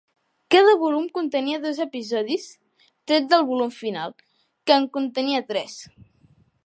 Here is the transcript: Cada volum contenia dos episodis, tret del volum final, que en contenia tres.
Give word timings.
Cada 0.53 0.71
volum 0.83 1.03
contenia 1.17 1.59
dos 1.65 1.81
episodis, 1.85 2.47
tret 3.11 3.29
del 3.35 3.45
volum 3.51 3.75
final, 3.77 4.17
que 4.65 4.79
en 4.81 4.89
contenia 4.99 5.45
tres. 5.53 5.77